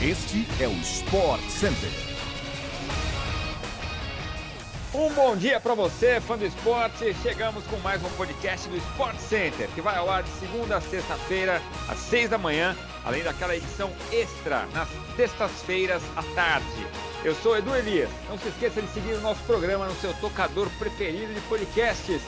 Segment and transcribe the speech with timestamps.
[0.00, 1.90] Este é o Sport Center.
[4.94, 7.12] Um bom dia para você, fã do esporte.
[7.20, 10.80] Chegamos com mais um podcast do Sport Center, que vai ao ar de segunda a
[10.80, 16.86] sexta-feira, às seis da manhã, além daquela edição extra nas sextas-feiras à tarde.
[17.24, 18.08] Eu sou Edu Elias.
[18.28, 22.22] Não se esqueça de seguir o nosso programa no seu tocador preferido de podcasts.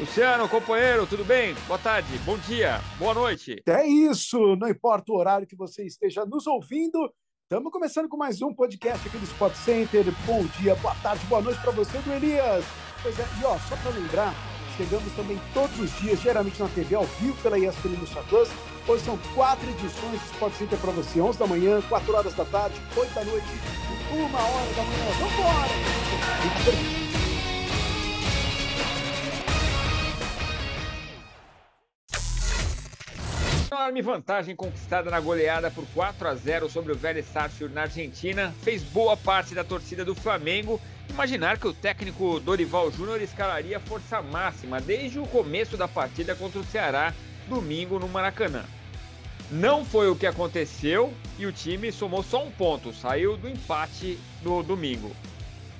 [0.00, 1.54] Luciano, companheiro, tudo bem?
[1.66, 3.62] Boa tarde, bom dia, boa noite.
[3.66, 7.12] É isso, não importa o horário que você esteja nos ouvindo,
[7.44, 10.04] estamos começando com mais um podcast aqui do Sport Center.
[10.26, 12.64] Bom dia, boa tarde, boa noite para você, do Elias.
[13.02, 14.34] Pois é, e ó, só para lembrar,
[14.76, 18.48] chegamos também todos os dias, geralmente na TV ao vivo pela ESPN no Plus.
[18.88, 22.44] Hoje são quatro edições do Sport Center para você, 11 da manhã, 4 horas da
[22.44, 23.46] tarde, 8 da noite,
[24.10, 25.10] 1 hora da manhã.
[25.20, 27.01] Vambora!
[33.92, 38.54] Enorme vantagem conquistada na goleada por 4 a 0 sobre o Vélez Sarsfield na Argentina
[38.62, 44.22] fez boa parte da torcida do Flamengo imaginar que o técnico Dorival Júnior escalaria força
[44.22, 47.12] máxima desde o começo da partida contra o Ceará,
[47.46, 48.64] domingo no Maracanã.
[49.50, 54.18] Não foi o que aconteceu e o time somou só um ponto, saiu do empate
[54.40, 55.14] do domingo.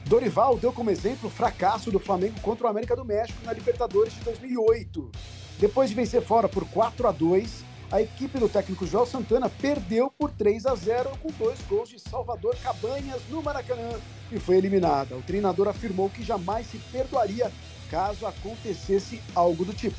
[0.05, 4.13] Dorival deu como exemplo o fracasso do Flamengo contra o América do México na Libertadores
[4.13, 5.11] de 2008.
[5.59, 10.11] Depois de vencer fora por 4 a 2, a equipe do técnico João Santana perdeu
[10.19, 14.01] por 3 a 0 com dois gols de Salvador Cabanhas no Maracanã
[14.33, 15.15] e foi eliminada.
[15.15, 17.53] O treinador afirmou que jamais se perdoaria
[17.91, 19.99] caso acontecesse algo do tipo.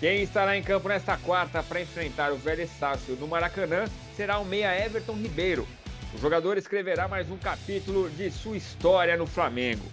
[0.00, 3.84] Quem estará em campo nesta quarta para enfrentar o Vélez Sácio no Maracanã
[4.16, 5.68] será o meia Everton Ribeiro.
[6.14, 9.84] O jogador escreverá mais um capítulo de sua história no Flamengo.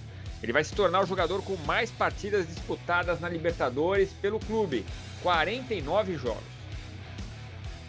[0.41, 4.85] Ele vai se tornar o jogador com mais partidas disputadas na Libertadores pelo clube,
[5.21, 6.56] 49 jogos.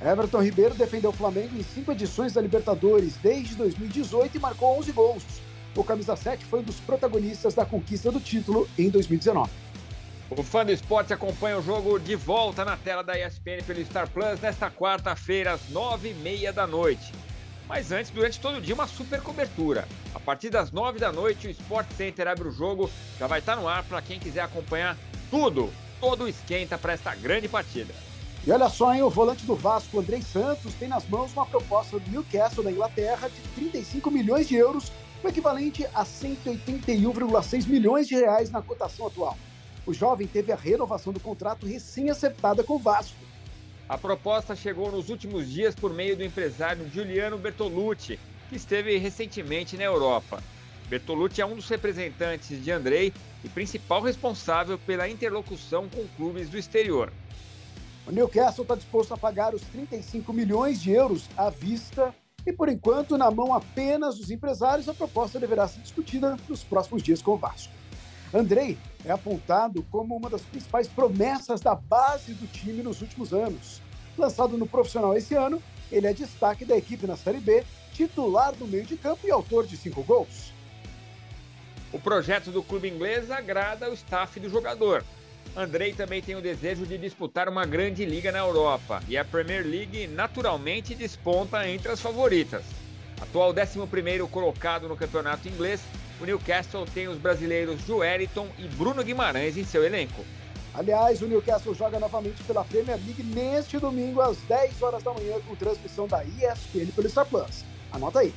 [0.01, 4.93] Everton Ribeiro defendeu o Flamengo em cinco edições da Libertadores desde 2018 e marcou 11
[4.93, 5.25] gols.
[5.75, 9.51] O camisa 7 foi um dos protagonistas da conquista do título em 2019.
[10.31, 14.09] O fã do esporte acompanha o jogo de volta na tela da ESPN pelo Star
[14.09, 17.13] Plus nesta quarta-feira, às nove e meia da noite.
[17.67, 19.87] Mas antes, durante todo o dia, uma super cobertura.
[20.15, 23.57] A partir das nove da noite, o Sport Center abre o jogo, já vai estar
[23.57, 24.97] no ar para quem quiser acompanhar
[25.31, 27.95] tudo, todo o esquenta para esta grande partida.
[28.49, 32.01] E olha só, hein, o volante do Vasco, Andrei Santos, tem nas mãos uma proposta
[32.01, 34.91] do Newcastle da Inglaterra de 35 milhões de euros,
[35.23, 39.37] o equivalente a 181,6 milhões de reais na cotação atual.
[39.85, 43.19] O jovem teve a renovação do contrato recém-acertada com o Vasco.
[43.87, 49.77] A proposta chegou nos últimos dias por meio do empresário Giuliano Bertolucci, que esteve recentemente
[49.77, 50.43] na Europa.
[50.89, 53.13] Bertolucci é um dos representantes de Andrei
[53.45, 57.13] e principal responsável pela interlocução com clubes do exterior.
[58.09, 62.15] O Newcastle está disposto a pagar os 35 milhões de euros à vista
[62.47, 67.03] e, por enquanto, na mão apenas dos empresários, a proposta deverá ser discutida nos próximos
[67.03, 67.71] dias com o Vasco.
[68.33, 73.83] Andrei é apontado como uma das principais promessas da base do time nos últimos anos.
[74.17, 78.67] Lançado no profissional esse ano, ele é destaque da equipe na Série B, titular no
[78.67, 80.55] meio de campo e autor de cinco gols.
[81.93, 85.05] O projeto do clube inglês agrada o staff do jogador,
[85.57, 89.67] Andrei também tem o desejo de disputar uma grande liga na Europa e a Premier
[89.67, 92.63] League naturalmente desponta entre as favoritas.
[93.21, 95.81] Atual 11º colocado no campeonato inglês,
[96.21, 100.25] o Newcastle tem os brasileiros Joeliton e Bruno Guimarães em seu elenco.
[100.75, 105.35] Aliás, o Newcastle joga novamente pela Premier League neste domingo às 10 horas da manhã
[105.47, 107.65] com transmissão da ESPN pelo Star Plus.
[107.91, 108.33] Anota aí.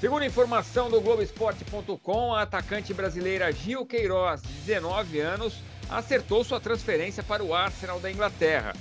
[0.00, 7.22] Segundo informação do Globoesporte.com, a atacante brasileira Gil Queiroz, de 19 anos, acertou sua transferência
[7.22, 8.74] para o Arsenal da Inglaterra.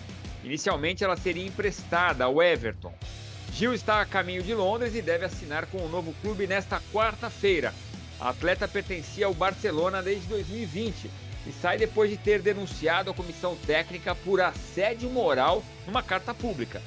[0.44, 2.94] Inicialmente ela seria emprestada ao Everton.
[3.54, 7.74] Gil está a caminho de Londres e deve assinar com o novo clube nesta quarta-feira.
[8.20, 11.10] A atleta pertencia ao Barcelona desde 2020
[11.48, 16.82] e sai depois de ter denunciado a comissão técnica por assédio moral numa carta pública.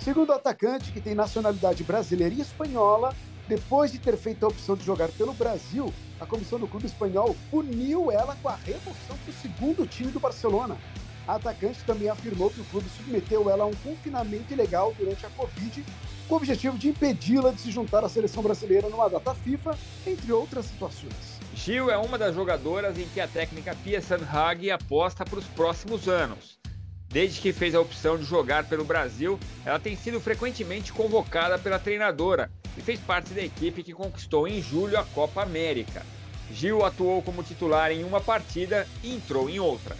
[0.00, 3.14] Segundo o atacante, que tem nacionalidade brasileira e espanhola,
[3.50, 7.34] depois de ter feito a opção de jogar pelo Brasil, a comissão do clube espanhol
[7.50, 10.78] puniu ela com a remoção para o segundo time do Barcelona.
[11.26, 15.30] A atacante também afirmou que o clube submeteu ela a um confinamento ilegal durante a
[15.30, 15.84] Covid,
[16.28, 19.76] com o objetivo de impedi-la de se juntar à seleção brasileira numa data FIFA,
[20.06, 21.40] entre outras situações.
[21.52, 26.08] Gil é uma das jogadoras em que a técnica Pia Sandhag aposta para os próximos
[26.08, 26.60] anos.
[27.08, 31.76] Desde que fez a opção de jogar pelo Brasil, ela tem sido frequentemente convocada pela
[31.76, 36.04] treinadora, e fez parte da equipe que conquistou em julho a Copa América.
[36.52, 39.96] Gil atuou como titular em uma partida e entrou em outra.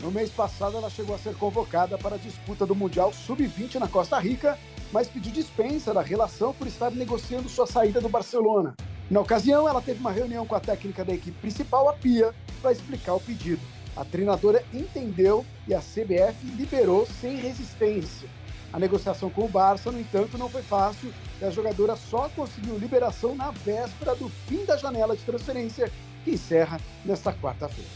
[0.00, 3.88] No mês passado, ela chegou a ser convocada para a disputa do Mundial Sub-20 na
[3.88, 4.58] Costa Rica
[4.94, 8.76] mas pediu dispensa da relação por estar negociando sua saída do Barcelona.
[9.10, 12.32] Na ocasião, ela teve uma reunião com a técnica da equipe principal, a Pia,
[12.62, 13.60] para explicar o pedido.
[13.96, 18.28] A treinadora entendeu e a CBF liberou sem resistência.
[18.74, 22.76] A negociação com o Barça, no entanto, não foi fácil e a jogadora só conseguiu
[22.76, 25.92] liberação na véspera do fim da janela de transferência,
[26.24, 27.88] que encerra nesta quarta-feira.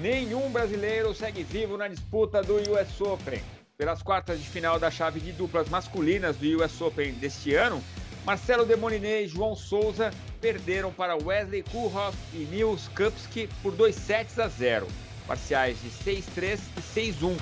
[0.00, 3.42] Nenhum brasileiro segue vivo na disputa do US Open.
[3.76, 7.84] Pelas quartas de final da chave de duplas masculinas do US Open deste ano,
[8.24, 10.10] Marcelo Demoliné e João Souza
[10.40, 14.88] perderam para Wesley Koolhof e Nils Kupski por 2 sets a 0,
[15.26, 17.36] parciais de 6-3 e 6-1.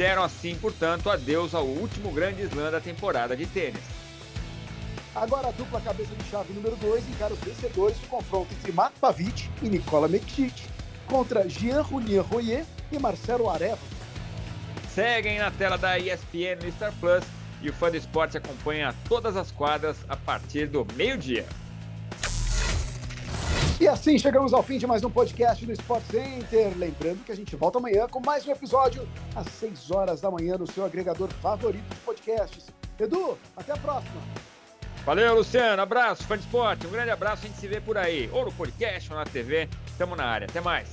[0.00, 3.82] Deram assim, portanto, adeus ao último grande slam da temporada de tênis.
[5.14, 8.94] Agora a dupla cabeça de chave número 2 encara os vencedores do confronto entre Matt
[8.98, 10.54] Pavic e Nicola Mektic
[11.06, 13.76] contra Jean Runier Royer e Marcelo Areva.
[14.94, 17.22] Seguem na tela da ESPN Star Plus
[17.60, 21.44] e o fã do esporte acompanha todas as quadras a partir do meio-dia.
[23.80, 26.76] E assim chegamos ao fim de mais um podcast do Sport Center.
[26.76, 30.58] Lembrando que a gente volta amanhã com mais um episódio às 6 horas da manhã
[30.58, 32.66] no seu agregador favorito de podcasts.
[32.98, 34.20] Edu, até a próxima.
[35.06, 35.80] Valeu, Luciano.
[35.80, 36.86] Abraço, fã de esporte.
[36.86, 37.46] Um grande abraço.
[37.46, 39.66] A gente se vê por aí, ou no podcast ou na TV.
[39.96, 40.46] Tamo na área.
[40.46, 40.90] Até mais.